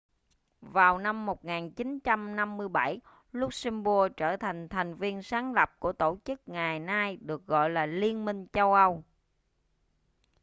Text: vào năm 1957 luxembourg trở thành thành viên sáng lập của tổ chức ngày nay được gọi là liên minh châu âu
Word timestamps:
vào 0.61 0.97
năm 0.97 1.25
1957 1.25 2.99
luxembourg 3.31 4.13
trở 4.17 4.37
thành 4.37 4.69
thành 4.69 4.95
viên 4.95 5.23
sáng 5.23 5.53
lập 5.53 5.75
của 5.79 5.93
tổ 5.93 6.17
chức 6.25 6.41
ngày 6.45 6.79
nay 6.79 7.17
được 7.21 7.45
gọi 7.45 7.69
là 7.69 7.85
liên 7.85 8.25
minh 8.25 8.47
châu 8.53 8.73
âu 8.73 9.03